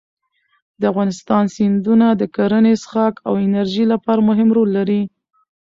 [0.79, 5.01] د افغانستان سیندونه د کرنې، څښاک او انرژۍ لپاره مهم رول لري.